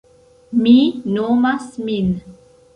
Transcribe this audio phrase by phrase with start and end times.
[0.61, 0.73] Mi
[1.19, 2.13] nomas min.